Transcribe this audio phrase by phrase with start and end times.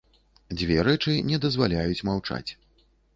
[0.59, 2.51] Дзве рэчы не дазваляюць маўчаць.